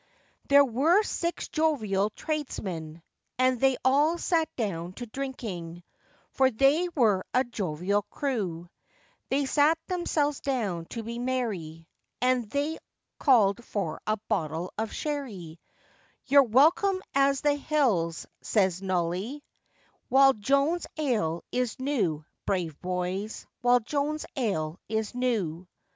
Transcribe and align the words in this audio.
]THERE 0.49 0.65
were 0.65 1.03
six 1.03 1.47
jovial 1.47 2.09
tradesmen, 2.09 3.03
And 3.37 3.59
they 3.61 3.77
all 3.85 4.17
sat 4.17 4.49
down 4.55 4.93
to 4.93 5.05
drinking, 5.05 5.83
For 6.31 6.49
they 6.49 6.89
were 6.95 7.23
a 7.35 7.43
jovial 7.43 8.01
crew; 8.01 8.67
They 9.29 9.45
sat 9.45 9.77
themselves 9.85 10.39
down 10.39 10.85
to 10.85 11.03
be 11.03 11.19
merry; 11.19 11.87
And 12.19 12.49
they 12.49 12.79
called 13.19 13.63
for 13.63 14.01
a 14.07 14.17
bottle 14.27 14.73
of 14.75 14.91
sherry, 14.91 15.59
You're 16.25 16.41
welcome 16.47 16.99
as 17.13 17.41
the 17.41 17.53
hills, 17.53 18.25
says 18.41 18.81
Nolly, 18.81 19.43
While 20.09 20.33
Joan's 20.33 20.87
ale 20.97 21.43
is 21.51 21.79
new, 21.79 22.25
brave 22.47 22.81
boys, 22.81 23.45
While 23.61 23.81
Joan's 23.81 24.25
ale 24.35 24.79
is 24.89 25.13
new. 25.13 25.67